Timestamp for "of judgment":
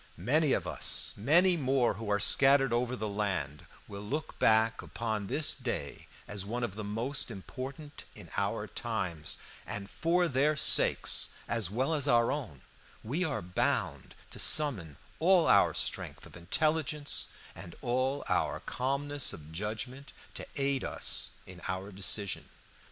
19.33-20.13